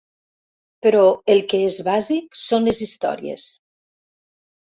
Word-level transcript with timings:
Però 0.85 1.01
el 1.33 1.41
que 1.51 1.59
és 1.65 1.75
bàsic 1.89 2.41
són 2.45 2.65
les 2.69 2.81
històries. 2.87 3.45